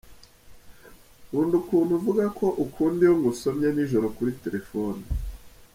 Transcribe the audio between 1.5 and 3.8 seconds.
ukuntu uvuga ko ukunda iyo ngusomye